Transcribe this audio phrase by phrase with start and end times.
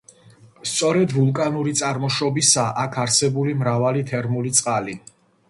[0.69, 4.99] სწორედ ვულკანური წარმოშობისაა აქ არსებული მრავალი თერმული წყალი.